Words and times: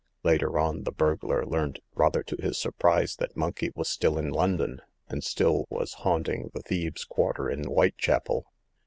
Later 0.23 0.57
on 0.57 0.81
the 0.81 0.91
burglar 0.91 1.45
learnt, 1.45 1.77
rather 1.93 2.23
to 2.23 2.35
his 2.41 2.57
surprise, 2.57 3.15
that 3.17 3.37
Monkey 3.37 3.69
was 3.75 3.87
still 3.87 4.17
in 4.17 4.31
London, 4.31 4.81
and 5.07 5.23
still 5.23 5.67
was 5.69 5.93
haunting 6.01 6.49
the 6.55 6.63
thieves' 6.63 7.05
quarter 7.05 7.47
in 7.51 7.65
Whitechapel. 7.65 8.47